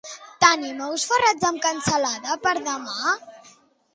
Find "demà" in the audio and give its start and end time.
2.71-3.13